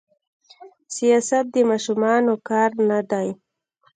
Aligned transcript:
سياست 0.95 1.45
د 1.53 1.57
ماشومانو 1.69 2.33
کار 2.49 2.69
نه 2.89 2.99
دي. 3.11 3.29